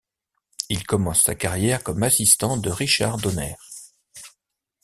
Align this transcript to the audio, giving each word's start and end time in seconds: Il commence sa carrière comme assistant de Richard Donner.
Il 0.69 0.83
commence 0.87 1.21
sa 1.21 1.35
carrière 1.35 1.83
comme 1.83 2.01
assistant 2.01 2.57
de 2.57 2.71
Richard 2.71 3.19
Donner. 3.19 3.55